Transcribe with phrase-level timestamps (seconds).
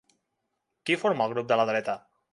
[0.89, 1.99] Qui forma el grup de la dreta?